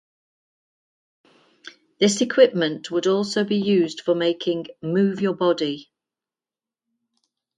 [1.99, 5.91] This equipment would also be used for making "Move Your Body".